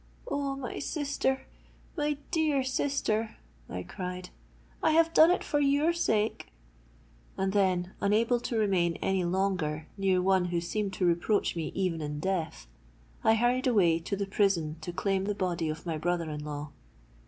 [0.27, 0.55] 'Oh!
[0.55, 3.35] my sister—my dear sister!'
[3.69, 4.31] I cried;
[4.81, 10.45] 'I have done it for your sake:'—and then, unable to remain any longer near one
[10.45, 12.65] who seemed to reproach me even in death,
[13.23, 16.71] I hurried away to the prison to claim the body of my brother in law.